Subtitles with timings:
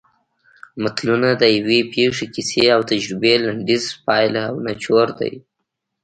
[0.81, 5.33] متلونه د یوې پېښې کیسې او تجربې لنډیز پایله او نچوړ دی